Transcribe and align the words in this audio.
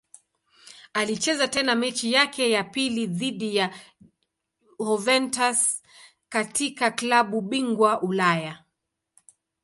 Alicheza 0.93 1.47
tena 1.47 1.75
mechi 1.75 2.13
yake 2.13 2.51
ya 2.51 2.63
pili 2.63 3.07
dhidi 3.07 3.55
ya 3.55 3.73
Juventus 4.79 5.81
katika 6.29 6.91
klabu 6.91 7.41
bingwa 7.41 8.01
Ulaya. 8.01 8.63